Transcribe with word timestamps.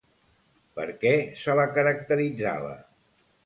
Per 0.79 0.87
què 1.03 1.11
se 1.43 1.57
la 1.61 1.67
caracteritzava? 1.77 2.77